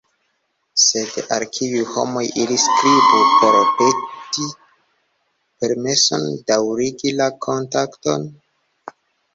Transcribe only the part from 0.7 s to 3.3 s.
Sed al kiuj homoj ili skribu